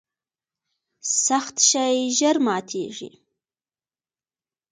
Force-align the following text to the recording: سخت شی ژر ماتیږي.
سخت 1.25 1.55
شی 1.69 1.95
ژر 2.17 2.37
ماتیږي. 2.45 3.09